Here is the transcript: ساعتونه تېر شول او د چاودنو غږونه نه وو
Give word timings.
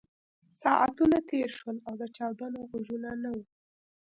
ساعتونه 0.61 1.17
تېر 1.29 1.49
شول 1.57 1.77
او 1.87 1.93
د 2.01 2.03
چاودنو 2.15 2.59
غږونه 2.71 3.11
نه 3.23 3.29
وو 3.35 3.43